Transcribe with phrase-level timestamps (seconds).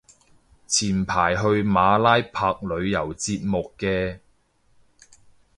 [0.65, 4.17] 前排有去馬拉拍旅遊節目嘅